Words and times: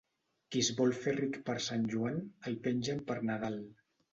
Qui 0.53 0.61
es 0.65 0.69
vol 0.79 0.95
fer 1.03 1.13
ric 1.19 1.37
per 1.49 1.55
Sant 1.65 1.85
Joan, 1.93 2.19
el 2.53 2.59
pengen 2.67 3.07
per 3.13 3.23
Nadal. 3.33 3.63